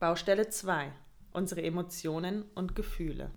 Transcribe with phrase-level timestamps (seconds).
[0.00, 0.92] Baustelle 2.
[1.32, 3.30] Unsere Emotionen und Gefühle.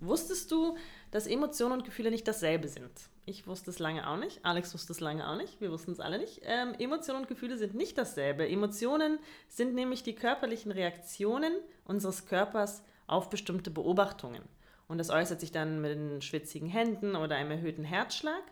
[0.00, 0.76] Wusstest du,
[1.10, 2.92] dass Emotionen und Gefühle nicht dasselbe sind?
[3.26, 4.44] Ich wusste es lange auch nicht.
[4.44, 5.60] Alex wusste es lange auch nicht.
[5.60, 6.40] Wir wussten es alle nicht.
[6.44, 8.48] Ähm, Emotionen und Gefühle sind nicht dasselbe.
[8.48, 9.18] Emotionen
[9.48, 11.52] sind nämlich die körperlichen Reaktionen
[11.84, 14.42] unseres Körpers auf bestimmte Beobachtungen.
[14.86, 18.42] Und das äußert sich dann mit schwitzigen Händen oder einem erhöhten Herzschlag.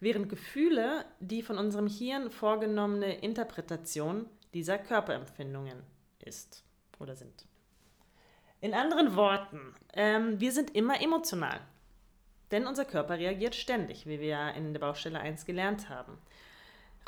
[0.00, 5.82] Während Gefühle die von unserem Hirn vorgenommene Interpretation dieser Körperempfindungen
[6.24, 6.65] ist
[6.98, 7.46] oder sind.
[8.60, 11.60] In anderen Worten, ähm, wir sind immer emotional.
[12.50, 16.18] Denn unser Körper reagiert ständig, wie wir ja in der Baustelle 1 gelernt haben.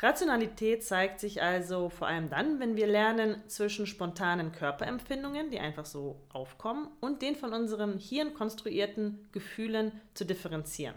[0.01, 5.85] Rationalität zeigt sich also vor allem dann, wenn wir lernen, zwischen spontanen Körperempfindungen, die einfach
[5.85, 10.95] so aufkommen, und den von unserem Hirn konstruierten Gefühlen zu differenzieren.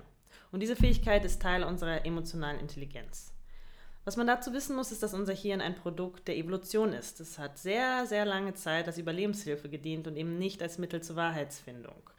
[0.53, 3.32] Und diese Fähigkeit ist Teil unserer emotionalen Intelligenz.
[4.05, 7.21] Was man dazu wissen muss, ist, dass unser Hirn ein Produkt der Evolution ist.
[7.21, 11.17] Es hat sehr, sehr lange Zeit als Überlebenshilfe gedient und eben nicht als Mittel zur
[11.17, 12.11] Wahrheitsfindung.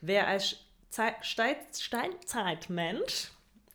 [0.00, 0.56] Wer als
[1.20, 3.30] Steinzeitmensch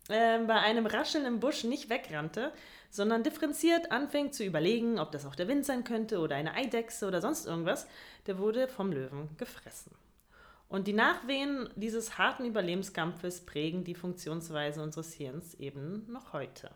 [0.09, 2.51] äh, bei einem Rascheln im Busch nicht wegrannte,
[2.89, 7.07] sondern differenziert anfing zu überlegen, ob das auch der Wind sein könnte oder eine Eidechse
[7.07, 7.87] oder sonst irgendwas,
[8.25, 9.95] der wurde vom Löwen gefressen.
[10.67, 16.71] Und die Nachwehen dieses harten Überlebenskampfes prägen die Funktionsweise unseres Hirns eben noch heute.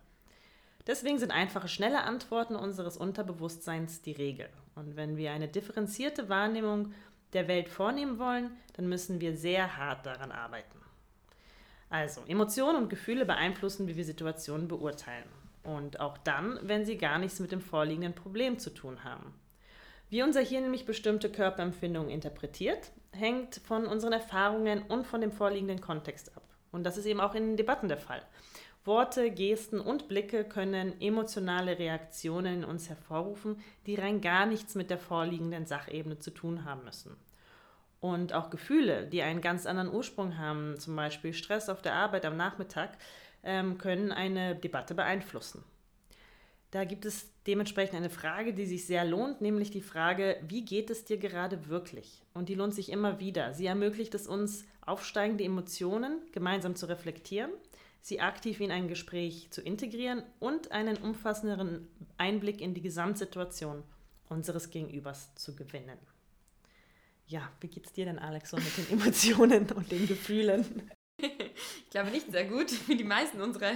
[0.88, 4.50] Deswegen sind einfache, schnelle Antworten unseres Unterbewusstseins die Regel.
[4.76, 6.94] Und wenn wir eine differenzierte Wahrnehmung
[7.34, 10.80] der Welt vornehmen wollen, dann müssen wir sehr hart daran arbeiten.
[11.90, 15.28] Also, Emotionen und Gefühle beeinflussen, wie wir Situationen beurteilen.
[15.64, 19.34] Und auch dann, wenn sie gar nichts mit dem vorliegenden Problem zu tun haben.
[20.10, 25.80] Wie unser Hirn nämlich bestimmte Körperempfindungen interpretiert, hängt von unseren Erfahrungen und von dem vorliegenden
[25.80, 26.44] Kontext ab.
[26.72, 28.22] Und das ist eben auch in Debatten der Fall.
[28.84, 34.90] Worte, Gesten und Blicke können emotionale Reaktionen in uns hervorrufen, die rein gar nichts mit
[34.90, 37.16] der vorliegenden Sachebene zu tun haben müssen.
[38.00, 42.26] Und auch Gefühle, die einen ganz anderen Ursprung haben, zum Beispiel Stress auf der Arbeit
[42.26, 42.98] am Nachmittag,
[43.44, 45.64] ähm, können eine Debatte beeinflussen.
[46.72, 50.90] Da gibt es dementsprechend eine Frage, die sich sehr lohnt, nämlich die Frage, wie geht
[50.90, 52.24] es dir gerade wirklich?
[52.34, 53.54] Und die lohnt sich immer wieder.
[53.54, 57.52] Sie ermöglicht es uns, aufsteigende Emotionen gemeinsam zu reflektieren
[58.02, 63.84] sie aktiv in ein Gespräch zu integrieren und einen umfassenderen Einblick in die Gesamtsituation
[64.30, 65.98] unseres Gegenübers zu gewinnen.
[67.28, 70.92] Ja, wie geht's dir denn, Alex, so mit den Emotionen und den Gefühlen?
[71.18, 73.74] Ich glaube nicht sehr gut, wie die meisten unserer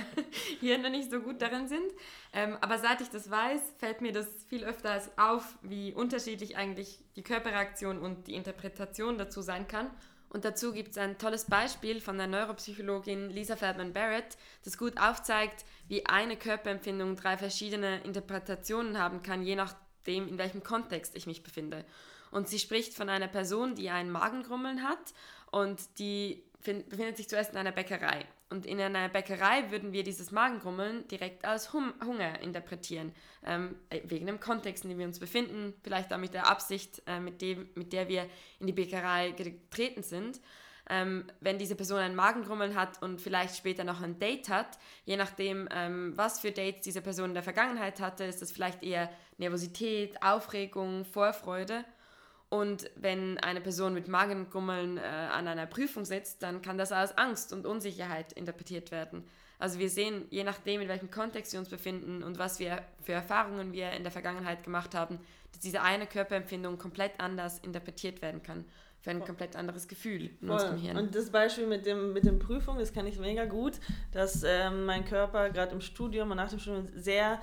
[0.59, 1.91] Hirne nicht so gut darin sind.
[2.33, 7.03] Ähm, aber seit ich das weiß, fällt mir das viel öfter auf, wie unterschiedlich eigentlich
[7.15, 9.91] die Körperreaktion und die Interpretation dazu sein kann.
[10.35, 14.35] Und dazu gibt es ein tolles Beispiel von der Neuropsychologin Lisa Feldman Barrett,
[14.65, 20.61] das gut aufzeigt, wie eine Körperempfindung drei verschiedene Interpretationen haben kann, je nachdem, in welchem
[20.61, 21.85] Kontext ich mich befinde.
[22.31, 25.13] Und sie spricht von einer Person, die ein Magengrummeln hat
[25.51, 28.25] und die befindet sich zuerst in einer Bäckerei.
[28.49, 33.11] Und in einer Bäckerei würden wir dieses Magengrummeln direkt als hum Hunger interpretieren,
[33.43, 37.01] ähm, äh, wegen dem Kontext, in dem wir uns befinden, vielleicht auch mit der Absicht,
[37.07, 38.29] äh, mit, dem, mit der wir
[38.59, 40.39] in die Bäckerei getreten sind.
[40.87, 45.17] Ähm, wenn diese Person ein Magengrummeln hat und vielleicht später noch ein Date hat, je
[45.17, 49.09] nachdem, ähm, was für Dates diese Person in der Vergangenheit hatte, ist das vielleicht eher
[49.39, 51.83] Nervosität, Aufregung, Vorfreude.
[52.49, 57.17] Und wenn eine Person mit Magengrummeln äh, an einer Prüfung sitzt, dann kann das als
[57.17, 59.25] Angst und Unsicherheit interpretiert werden.
[59.57, 63.13] Also wir sehen, je nachdem, in welchem Kontext wir uns befinden und was wir für
[63.13, 65.19] Erfahrungen wir in der Vergangenheit gemacht haben,
[65.51, 68.65] dass diese eine Körperempfindung komplett anders interpretiert werden kann.
[68.99, 70.55] Für ein komplett anderes Gefühl in Voll.
[70.55, 70.97] unserem Hirn.
[70.97, 73.73] Und das Beispiel mit dem, mit dem Prüfung, das kann ich mega gut,
[74.11, 77.39] dass ähm, mein Körper gerade im Studium und nach dem Studium sehr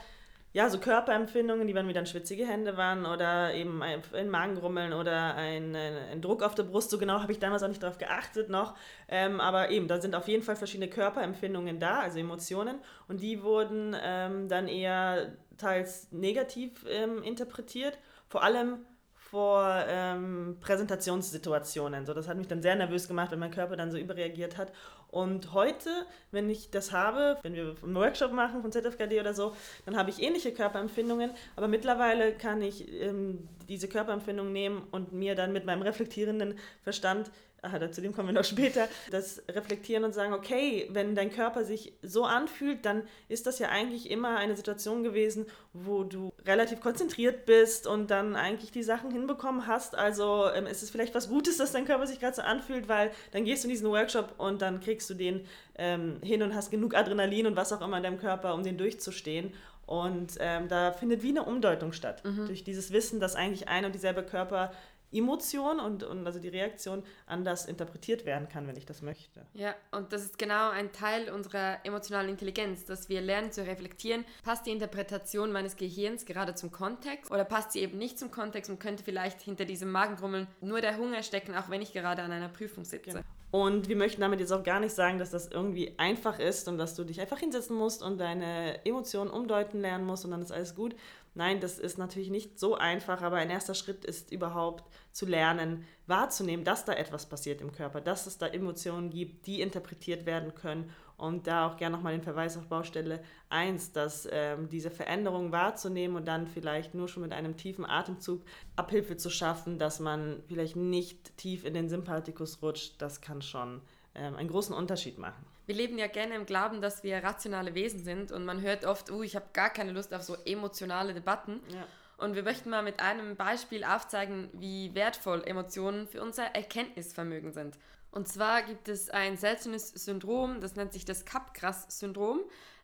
[0.52, 5.74] ja, so Körperempfindungen, die, dann schwitzige Hände waren oder eben ein, ein Magengrummeln oder ein,
[5.74, 8.50] ein, ein, Druck auf der Brust, so genau habe ich damals auch nicht darauf geachtet
[8.50, 8.76] noch.
[9.08, 12.80] Ähm, aber eben, da sind auf jeden Fall verschiedene Körperempfindungen da, also Emotionen.
[13.08, 17.98] Und die wurden ähm, dann eher teils negativ ähm, interpretiert.
[18.28, 18.84] Vor allem
[19.32, 22.04] vor ähm, Präsentationssituationen.
[22.04, 24.72] So, das hat mich dann sehr nervös gemacht, wenn mein Körper dann so überreagiert hat.
[25.12, 25.90] Und heute,
[26.30, 29.54] wenn ich das habe, wenn wir einen Workshop machen von ZFKD oder so,
[29.84, 31.32] dann habe ich ähnliche Körperempfindungen.
[31.54, 37.30] Aber mittlerweile kann ich ähm, diese Körperempfindungen nehmen und mir dann mit meinem reflektierenden Verstand
[37.62, 41.64] aha, zu dem kommen wir noch später, das reflektieren und sagen, okay, wenn dein Körper
[41.64, 46.80] sich so anfühlt, dann ist das ja eigentlich immer eine Situation gewesen, wo du relativ
[46.80, 49.96] konzentriert bist und dann eigentlich die Sachen hinbekommen hast.
[49.96, 53.12] Also ähm, ist es vielleicht was Gutes, dass dein Körper sich gerade so anfühlt, weil
[53.30, 56.70] dann gehst du in diesen Workshop und dann kriegst du den ähm, hin und hast
[56.70, 59.52] genug Adrenalin und was auch immer in deinem Körper, um den durchzustehen.
[59.86, 62.24] Und ähm, da findet wie eine Umdeutung statt.
[62.24, 62.46] Mhm.
[62.46, 64.72] Durch dieses Wissen, dass eigentlich ein und dieselbe Körper
[65.12, 69.44] Emotion und, und also die Reaktion anders interpretiert werden kann, wenn ich das möchte.
[69.54, 74.24] Ja, und das ist genau ein Teil unserer emotionalen Intelligenz, dass wir lernen zu reflektieren,
[74.42, 78.70] passt die Interpretation meines Gehirns gerade zum Kontext oder passt sie eben nicht zum Kontext
[78.70, 82.32] und könnte vielleicht hinter diesem Magengrummeln nur der Hunger stecken, auch wenn ich gerade an
[82.32, 83.10] einer Prüfung sitze.
[83.10, 83.22] Genau.
[83.52, 86.78] Und wir möchten damit jetzt auch gar nicht sagen, dass das irgendwie einfach ist und
[86.78, 90.50] dass du dich einfach hinsetzen musst und deine Emotionen umdeuten lernen musst und dann ist
[90.50, 90.96] alles gut.
[91.34, 95.86] Nein, das ist natürlich nicht so einfach, aber ein erster Schritt ist überhaupt zu lernen,
[96.06, 100.54] wahrzunehmen, dass da etwas passiert im Körper, dass es da Emotionen gibt, die interpretiert werden
[100.54, 100.90] können.
[101.16, 106.16] Und da auch gerne nochmal den Verweis auf Baustelle 1, dass ähm, diese Veränderungen wahrzunehmen
[106.16, 108.42] und dann vielleicht nur schon mit einem tiefen Atemzug
[108.76, 113.80] Abhilfe zu schaffen, dass man vielleicht nicht tief in den Sympathikus rutscht, das kann schon
[114.14, 115.46] ähm, einen großen Unterschied machen.
[115.66, 119.10] Wir leben ja gerne im Glauben, dass wir rationale Wesen sind und man hört oft,
[119.10, 121.60] uh, ich habe gar keine Lust auf so emotionale Debatten.
[121.72, 121.86] Ja.
[122.18, 127.78] Und wir möchten mal mit einem Beispiel aufzeigen, wie wertvoll Emotionen für unser Erkenntnisvermögen sind.
[128.12, 132.40] Und zwar gibt es ein seltenes Syndrom, das nennt sich das Capgras-Syndrom.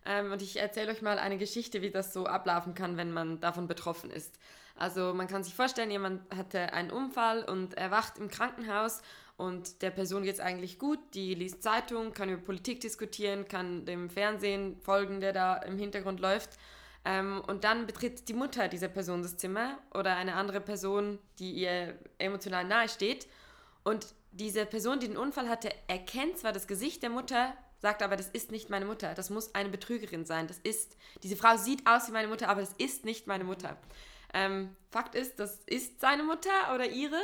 [0.07, 3.41] Ähm, und ich erzähle euch mal eine Geschichte, wie das so ablaufen kann, wenn man
[3.41, 4.39] davon betroffen ist.
[4.75, 9.03] Also man kann sich vorstellen, jemand hatte einen Unfall und erwacht im Krankenhaus
[9.39, 13.87] und der Person geht es eigentlich gut, die liest Zeitung, kann über Politik diskutieren, kann
[13.87, 16.59] dem Fernsehen folgen, der da im Hintergrund läuft.
[17.05, 21.53] Ähm, und dann betritt die Mutter dieser Person das Zimmer oder eine andere Person, die
[21.53, 23.29] ihr emotional nahe steht.
[23.85, 28.17] Und diese Person, die den Unfall hatte, erkennt zwar das Gesicht der Mutter, sagt aber,
[28.17, 30.49] das ist nicht meine Mutter, das muss eine Betrügerin sein.
[30.49, 33.77] Das ist, diese Frau sieht aus wie meine Mutter, aber das ist nicht meine Mutter.
[34.35, 37.21] Ähm, Fakt ist, das ist seine Mutter oder ihre.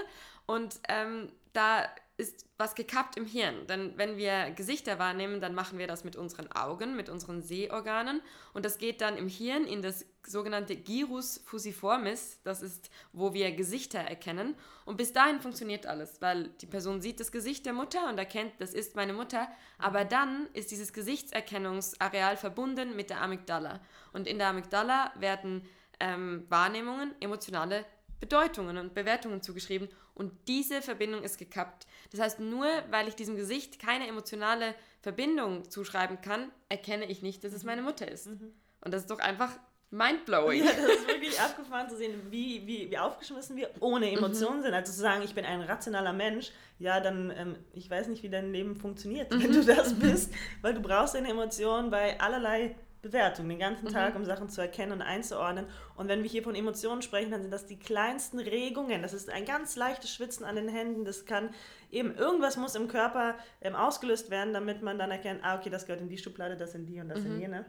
[0.47, 3.67] Und ähm, da ist was gekappt im Hirn.
[3.67, 8.23] Denn wenn wir Gesichter wahrnehmen, dann machen wir das mit unseren Augen, mit unseren Sehorganen.
[8.53, 12.39] Und das geht dann im Hirn in das sogenannte Gyrus fusiformis.
[12.45, 14.55] Das ist, wo wir Gesichter erkennen.
[14.85, 18.53] Und bis dahin funktioniert alles, weil die Person sieht das Gesicht der Mutter und erkennt,
[18.61, 19.49] das ist meine Mutter.
[19.79, 23.81] Aber dann ist dieses Gesichtserkennungsareal verbunden mit der Amygdala.
[24.13, 25.67] Und in der Amygdala werden
[25.99, 27.85] ähm, Wahrnehmungen, emotionale
[28.21, 31.87] Bedeutungen und Bewertungen zugeschrieben und diese Verbindung ist gekappt.
[32.11, 37.43] Das heißt, nur weil ich diesem Gesicht keine emotionale Verbindung zuschreiben kann, erkenne ich nicht,
[37.45, 38.27] dass es meine Mutter ist.
[38.27, 38.53] Mhm.
[38.81, 39.51] Und das ist doch einfach
[39.91, 40.65] mindblowing.
[40.65, 44.63] Ja, das ist wirklich abgefahren zu sehen, wie, wie, wie aufgeschmissen wir ohne Emotionen mhm.
[44.63, 44.75] sind.
[44.75, 48.29] Also zu sagen, ich bin ein rationaler Mensch, ja, dann, ähm, ich weiß nicht, wie
[48.29, 50.33] dein Leben funktioniert, wenn du das bist,
[50.63, 52.75] weil du brauchst eine Emotion bei allerlei
[53.05, 54.21] Bewertung den ganzen Tag, mhm.
[54.21, 55.67] um Sachen zu erkennen und einzuordnen.
[55.95, 59.03] Und wenn wir hier von Emotionen sprechen, dann sind das die kleinsten Regungen.
[59.03, 61.05] Das ist ein ganz leichtes Schwitzen an den Händen.
[61.05, 61.51] Das kann
[61.91, 65.87] eben, irgendwas muss im Körper ähm, ausgelöst werden, damit man dann erkennt, ah, okay, das
[65.87, 67.33] gehört in die Schublade, das in die und das mhm.
[67.33, 67.65] in jene.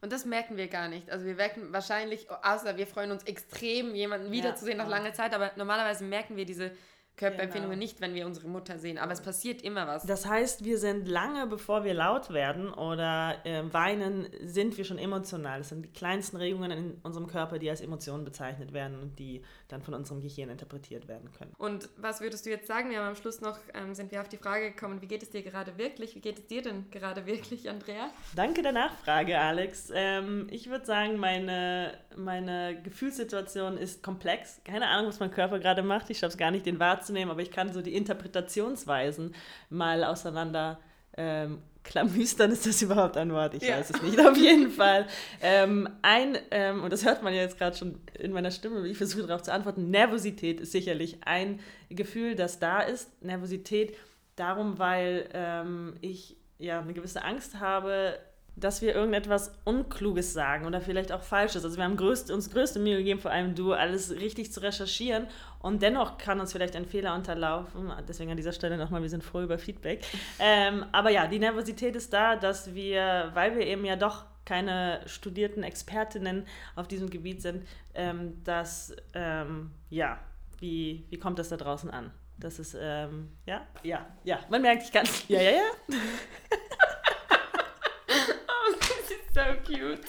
[0.00, 1.10] Und das merken wir gar nicht.
[1.10, 5.34] Also wir merken wahrscheinlich, außer wir freuen uns extrem, jemanden wiederzusehen ja, nach langer Zeit,
[5.34, 6.72] aber normalerweise merken wir diese
[7.16, 7.84] Körperempfindungen genau.
[7.84, 8.98] nicht, wenn wir unsere Mutter sehen.
[8.98, 10.04] Aber es passiert immer was.
[10.04, 14.98] Das heißt, wir sind lange bevor wir laut werden oder äh, weinen, sind wir schon
[14.98, 15.58] emotional.
[15.58, 19.42] Das sind die kleinsten Regungen in unserem Körper, die als Emotionen bezeichnet werden und die
[19.68, 21.52] dann von unserem Gehirn interpretiert werden können.
[21.56, 22.90] Und was würdest du jetzt sagen?
[22.90, 25.30] Wir haben am Schluss noch, ähm, sind wir auf die Frage gekommen, wie geht es
[25.30, 26.16] dir gerade wirklich?
[26.16, 28.10] Wie geht es dir denn gerade wirklich, Andrea?
[28.34, 29.90] Danke der Nachfrage, Alex.
[29.94, 34.60] Ähm, ich würde sagen, meine, meine Gefühlssituation ist komplex.
[34.64, 36.10] Keine Ahnung, was mein Körper gerade macht.
[36.10, 39.34] Ich schaffe es gar nicht, den wahrzunehmen, aber ich kann so die Interpretationsweisen
[39.70, 40.78] mal auseinander
[41.16, 43.54] ähm, Klamüstern ist das überhaupt ein Wort?
[43.54, 43.76] Ich ja.
[43.76, 44.18] weiß es nicht.
[44.18, 45.06] Auf jeden Fall.
[45.42, 48.96] Ähm, ein, ähm, und das hört man ja jetzt gerade schon in meiner Stimme, ich
[48.96, 49.90] versuche darauf zu antworten.
[49.90, 53.22] Nervosität ist sicherlich ein Gefühl, das da ist.
[53.22, 53.96] Nervosität
[54.34, 58.18] darum, weil ähm, ich ja eine gewisse Angst habe,
[58.56, 61.64] dass wir irgendetwas Unkluges sagen oder vielleicht auch Falsches.
[61.64, 65.26] Also wir haben größt, uns größte Mühe gegeben, vor allem du, alles richtig zu recherchieren
[65.60, 67.92] und dennoch kann uns vielleicht ein Fehler unterlaufen.
[68.08, 70.04] Deswegen an dieser Stelle nochmal, wir sind froh über Feedback.
[70.40, 75.00] Ähm, aber ja, die Nervosität ist da, dass wir, weil wir eben ja doch keine
[75.06, 80.18] studierten Expertinnen auf diesem Gebiet sind, ähm, dass, ähm, ja,
[80.58, 82.10] wie, wie kommt das da draußen an?
[82.36, 85.60] Das ist, ähm, ja, ja, ja, man merkt, ich kann, ja, ja, ja.
[89.34, 90.00] so cute.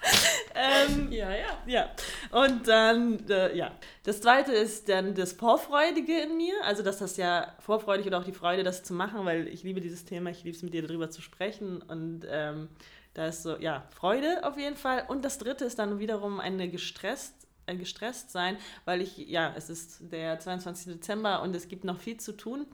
[0.54, 1.62] ähm, ja, ja.
[1.66, 1.90] Ja.
[2.30, 3.72] Und dann, äh, ja.
[4.04, 6.54] Das zweite ist dann das Vorfreudige in mir.
[6.62, 9.80] Also, dass das ja vorfreudig oder auch die Freude, das zu machen, weil ich liebe
[9.80, 11.82] dieses Thema, ich liebe es mit dir darüber zu sprechen.
[11.82, 12.68] Und ähm,
[13.14, 15.04] da ist so, ja, Freude auf jeden Fall.
[15.08, 17.34] Und das dritte ist dann wiederum eine gestresst
[17.68, 18.56] ein gestresst sein,
[18.86, 20.94] weil ich, ja, es ist der 22.
[20.94, 22.66] Dezember und es gibt noch viel zu tun.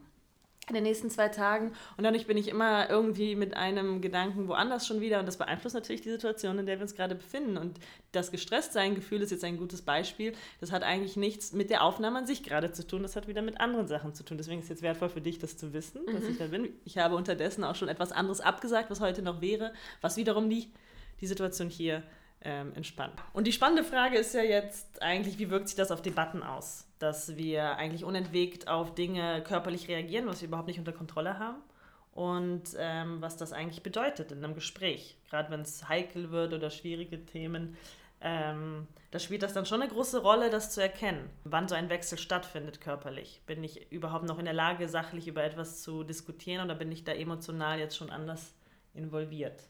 [0.67, 1.73] In den nächsten zwei Tagen.
[1.97, 5.19] Und dadurch bin ich immer irgendwie mit einem Gedanken woanders schon wieder.
[5.19, 7.57] Und das beeinflusst natürlich die Situation, in der wir uns gerade befinden.
[7.57, 7.79] Und
[8.11, 10.33] das Gestresstsein-Gefühl ist jetzt ein gutes Beispiel.
[10.59, 13.03] Das hat eigentlich nichts mit der Aufnahme an sich gerade zu tun.
[13.03, 14.37] Das hat wieder mit anderen Sachen zu tun.
[14.37, 16.13] Deswegen ist es jetzt wertvoll für dich, das zu wissen, mhm.
[16.13, 16.69] dass ich da bin.
[16.83, 20.71] Ich habe unterdessen auch schon etwas anderes abgesagt, was heute noch wäre, was wiederum die,
[21.21, 22.01] die Situation hier
[22.41, 23.13] ähm, entspannt.
[23.33, 26.87] Und die spannende Frage ist ja jetzt eigentlich, wie wirkt sich das auf Debatten aus?
[26.99, 31.57] Dass wir eigentlich unentwegt auf Dinge körperlich reagieren, was wir überhaupt nicht unter Kontrolle haben.
[32.11, 35.17] Und ähm, was das eigentlich bedeutet in einem Gespräch.
[35.29, 37.75] Gerade wenn es heikel wird oder schwierige Themen.
[38.21, 41.89] Ähm, da spielt das dann schon eine große Rolle, das zu erkennen, wann so ein
[41.89, 43.41] Wechsel stattfindet körperlich.
[43.45, 47.03] Bin ich überhaupt noch in der Lage, sachlich über etwas zu diskutieren oder bin ich
[47.03, 48.53] da emotional jetzt schon anders
[48.93, 49.61] involviert?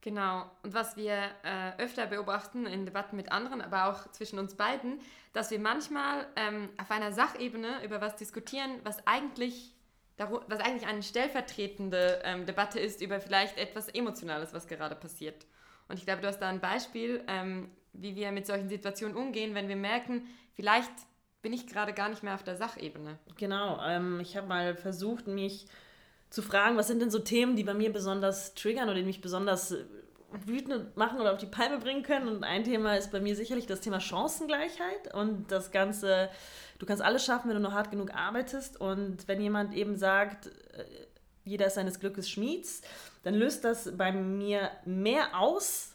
[0.00, 0.48] Genau.
[0.62, 5.00] Und was wir äh, öfter beobachten in Debatten mit anderen, aber auch zwischen uns beiden,
[5.32, 9.74] dass wir manchmal ähm, auf einer Sachebene über was diskutieren, was eigentlich,
[10.16, 15.46] was eigentlich eine stellvertretende ähm, Debatte ist über vielleicht etwas Emotionales, was gerade passiert.
[15.88, 19.54] Und ich glaube, du hast da ein Beispiel, ähm, wie wir mit solchen Situationen umgehen,
[19.54, 20.92] wenn wir merken, vielleicht
[21.42, 23.18] bin ich gerade gar nicht mehr auf der Sachebene.
[23.36, 23.80] Genau.
[23.84, 25.66] Ähm, ich habe mal versucht, mich
[26.30, 29.20] zu fragen, was sind denn so Themen, die bei mir besonders triggern oder die mich
[29.20, 29.84] besonders äh,
[30.44, 32.28] wütend machen oder auf die Palme bringen können.
[32.28, 36.28] Und ein Thema ist bei mir sicherlich das Thema Chancengleichheit und das Ganze,
[36.78, 38.80] du kannst alles schaffen, wenn du nur hart genug arbeitest.
[38.80, 40.84] Und wenn jemand eben sagt, äh,
[41.44, 42.82] jeder ist seines Glückes Schmieds,
[43.22, 45.94] dann löst das bei mir mehr aus,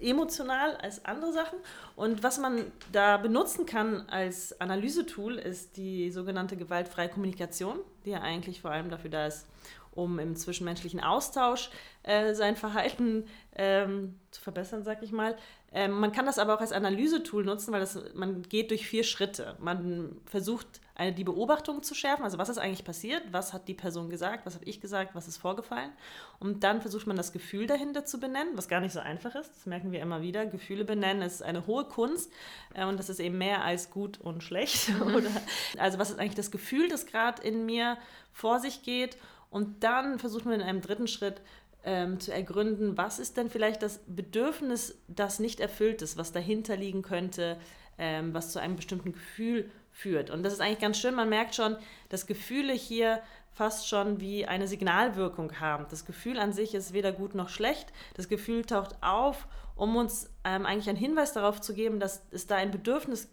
[0.00, 1.58] emotional als andere Sachen.
[1.96, 8.20] Und was man da benutzen kann als Analysetool, ist die sogenannte gewaltfreie Kommunikation, die ja
[8.20, 9.46] eigentlich vor allem dafür da ist,
[9.92, 11.70] um im zwischenmenschlichen Austausch
[12.02, 13.24] äh, sein Verhalten
[13.56, 15.36] ähm, zu verbessern, sag ich mal.
[15.72, 19.04] Ähm, man kann das aber auch als Analysetool nutzen, weil das, man geht durch vier
[19.04, 19.56] Schritte.
[19.60, 23.74] Man versucht, eine, die Beobachtung zu schärfen, also was ist eigentlich passiert, was hat die
[23.74, 25.92] Person gesagt, was habe ich gesagt, was ist vorgefallen.
[26.40, 29.50] Und dann versucht man das Gefühl dahinter zu benennen, was gar nicht so einfach ist.
[29.54, 30.44] Das merken wir immer wieder.
[30.46, 32.32] Gefühle benennen ist eine hohe Kunst
[32.74, 34.90] äh, und das ist eben mehr als gut und schlecht.
[35.00, 35.14] Mhm.
[35.14, 35.30] Oder,
[35.78, 37.96] also was ist eigentlich das Gefühl, das gerade in mir
[38.32, 39.16] vor sich geht
[39.50, 41.42] und dann versucht man in einem dritten Schritt
[41.84, 46.76] ähm, zu ergründen, was ist denn vielleicht das Bedürfnis, das nicht erfüllt ist, was dahinter
[46.76, 47.58] liegen könnte,
[47.98, 50.30] ähm, was zu einem bestimmten Gefühl führt.
[50.30, 51.76] Und das ist eigentlich ganz schön, man merkt schon,
[52.08, 53.20] dass Gefühle hier
[53.52, 55.86] fast schon wie eine Signalwirkung haben.
[55.90, 57.92] Das Gefühl an sich ist weder gut noch schlecht.
[58.14, 62.46] Das Gefühl taucht auf, um uns ähm, eigentlich einen Hinweis darauf zu geben, dass es
[62.46, 63.28] da ein Bedürfnis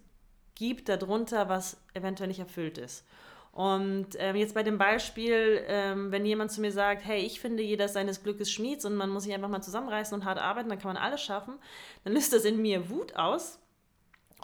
[0.55, 3.05] gibt darunter, was eventuell nicht erfüllt ist.
[3.57, 7.63] Und ähm, jetzt bei dem Beispiel, ähm, wenn jemand zu mir sagt, hey, ich finde,
[7.63, 10.77] jeder seines Glückes Schmieds und man muss sich einfach mal zusammenreißen und hart arbeiten, dann
[10.77, 11.55] kann man alles schaffen,
[12.03, 13.57] dann löst das in mir Wut aus.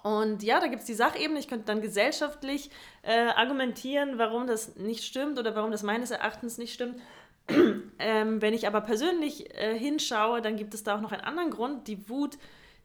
[0.02, 1.38] Und ja, da gibt es die Sachebene.
[1.38, 2.72] Ich könnte dann gesellschaftlich
[3.04, 7.00] äh, argumentieren, warum das nicht stimmt oder warum das meines Erachtens nicht stimmt.
[8.00, 11.52] ähm, wenn ich aber persönlich äh, hinschaue, dann gibt es da auch noch einen anderen
[11.52, 11.88] Grund.
[11.88, 12.40] Die Wut,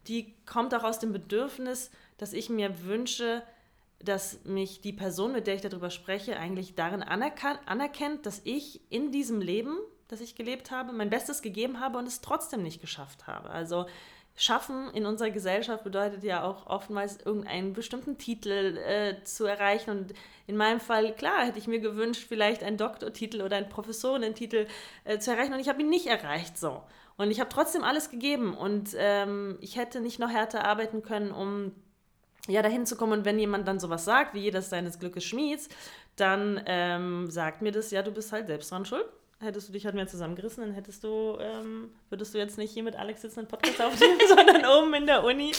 [0.08, 3.42] die kommt auch aus dem Bedürfnis, dass ich mir wünsche,
[4.00, 9.10] dass mich die Person, mit der ich darüber spreche, eigentlich darin anerkennt, dass ich in
[9.10, 9.76] diesem Leben,
[10.06, 13.50] das ich gelebt habe, mein Bestes gegeben habe und es trotzdem nicht geschafft habe.
[13.50, 13.86] Also
[14.40, 19.90] Schaffen in unserer Gesellschaft bedeutet ja auch oftmals irgendeinen bestimmten Titel äh, zu erreichen.
[19.90, 20.14] Und
[20.46, 24.68] in meinem Fall, klar, hätte ich mir gewünscht, vielleicht einen Doktortitel oder einen Professorentitel
[25.02, 26.56] äh, zu erreichen und ich habe ihn nicht erreicht.
[26.56, 26.82] So.
[27.16, 31.32] Und ich habe trotzdem alles gegeben und ähm, ich hätte nicht noch härter arbeiten können,
[31.32, 31.72] um
[32.48, 35.68] ja, dahin zu kommen und wenn jemand dann sowas sagt, wie jeder seines Glückes Schmieds,
[36.16, 39.04] dann ähm, sagt mir das, ja, du bist halt selbst dran schuld.
[39.40, 42.82] Hättest du dich halt mehr zusammengerissen, dann hättest du, ähm, würdest du jetzt nicht hier
[42.82, 45.52] mit Alex sitzen einen Podcast aufnehmen, sondern oben in der Uni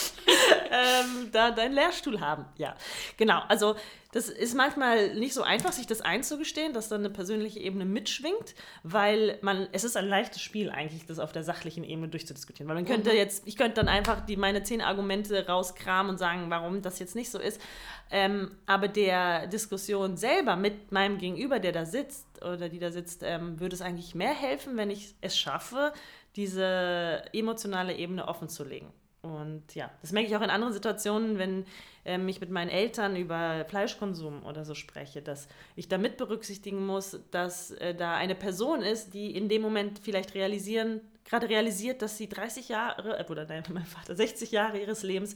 [0.70, 2.46] ähm, da deinen Lehrstuhl haben.
[2.58, 2.76] Ja,
[3.16, 3.42] genau.
[3.48, 3.78] Also
[4.12, 8.56] das ist manchmal nicht so einfach, sich das einzugestehen, dass dann eine persönliche Ebene mitschwingt,
[8.82, 12.68] weil man, es ist ein leichtes Spiel eigentlich, das auf der sachlichen Ebene durchzudiskutieren.
[12.68, 13.18] Weil man könnte mhm.
[13.18, 17.16] jetzt, ich könnte dann einfach die, meine zehn Argumente rauskramen und sagen, warum das jetzt
[17.16, 17.62] nicht so ist.
[18.10, 23.22] Ähm, aber der Diskussion selber mit meinem Gegenüber, der da sitzt oder die da sitzt,
[23.24, 25.94] ähm, würde es eigentlich mehr helfen, wenn ich es schaffe,
[26.36, 28.92] diese emotionale Ebene offen zu legen.
[29.22, 31.66] Und ja, das merke ich auch in anderen Situationen, wenn
[32.06, 36.86] ähm, ich mit meinen Eltern über Fleischkonsum oder so spreche, dass ich da mit berücksichtigen
[36.86, 42.02] muss, dass äh, da eine Person ist, die in dem Moment vielleicht realisieren, gerade realisiert,
[42.02, 45.36] dass sie 30 Jahre, äh, oder nein, mein Vater, 60 Jahre ihres Lebens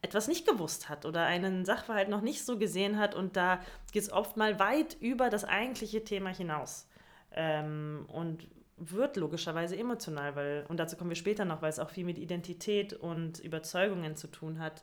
[0.00, 3.60] etwas nicht gewusst hat oder einen Sachverhalt noch nicht so gesehen hat und da
[3.92, 6.86] geht es oft mal weit über das eigentliche Thema hinaus.
[7.32, 8.46] Ähm, und
[8.78, 12.18] wird logischerweise emotional, weil, und dazu kommen wir später noch, weil es auch viel mit
[12.18, 14.82] Identität und Überzeugungen zu tun hat.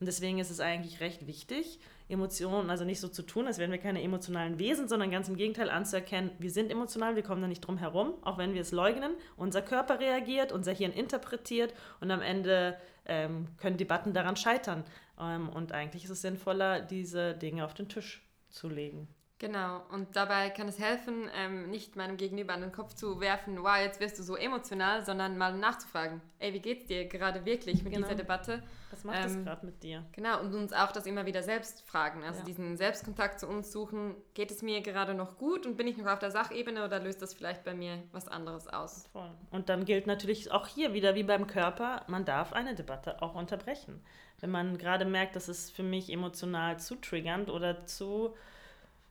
[0.00, 3.70] Und deswegen ist es eigentlich recht wichtig, Emotionen, also nicht so zu tun, als wären
[3.70, 7.48] wir keine emotionalen Wesen, sondern ganz im Gegenteil anzuerkennen, wir sind emotional, wir kommen da
[7.48, 9.12] nicht drum herum, auch wenn wir es leugnen.
[9.36, 14.84] Unser Körper reagiert, unser Hirn interpretiert und am Ende ähm, können Debatten daran scheitern.
[15.18, 19.08] Ähm, und eigentlich ist es sinnvoller, diese Dinge auf den Tisch zu legen.
[19.40, 23.62] Genau, und dabei kann es helfen, ähm, nicht meinem Gegenüber an den Kopf zu werfen,
[23.64, 27.82] wow, jetzt wirst du so emotional, sondern mal nachzufragen, ey, wie geht's dir gerade wirklich
[27.82, 28.06] mit genau.
[28.06, 28.62] dieser Debatte?
[28.92, 30.04] Was macht ähm, das gerade mit dir?
[30.12, 32.44] Genau, und uns auch das immer wieder selbst fragen, also ja.
[32.44, 36.06] diesen Selbstkontakt zu uns suchen, geht es mir gerade noch gut und bin ich noch
[36.06, 39.08] auf der Sachebene oder löst das vielleicht bei mir was anderes aus?
[39.12, 39.30] Voll.
[39.50, 43.34] Und dann gilt natürlich auch hier wieder wie beim Körper, man darf eine Debatte auch
[43.34, 44.00] unterbrechen.
[44.38, 48.34] Wenn man gerade merkt, das ist für mich emotional zu triggernd oder zu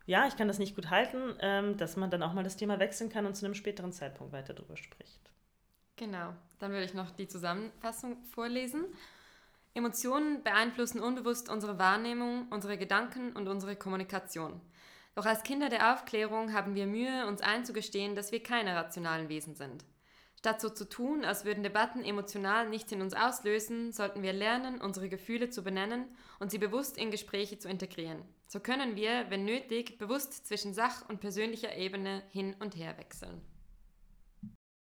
[0.05, 2.79] ja, ich kann das nicht gut halten, ähm, dass man dann auch mal das Thema
[2.79, 5.31] wechseln kann und zu einem späteren Zeitpunkt weiter darüber spricht.
[5.95, 8.85] Genau, dann würde ich noch die Zusammenfassung vorlesen.
[9.75, 14.61] Emotionen beeinflussen unbewusst unsere Wahrnehmung, unsere Gedanken und unsere Kommunikation.
[15.15, 19.55] Doch als Kinder der Aufklärung haben wir Mühe, uns einzugestehen, dass wir keine rationalen Wesen
[19.55, 19.85] sind.
[20.37, 24.81] Statt so zu tun, als würden Debatten emotional nichts in uns auslösen, sollten wir lernen,
[24.81, 26.05] unsere Gefühle zu benennen
[26.39, 28.21] und sie bewusst in Gespräche zu integrieren.
[28.53, 33.41] So können wir, wenn nötig, bewusst zwischen Sach- und persönlicher Ebene hin und her wechseln.